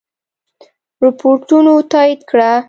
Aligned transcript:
رپوټونو 1.03 1.73
تایید 1.91 2.21
کړه. 2.29 2.51